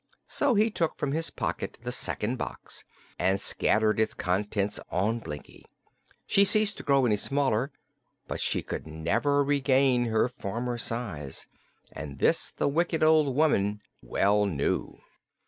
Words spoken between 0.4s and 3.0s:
he took from his pocket the second box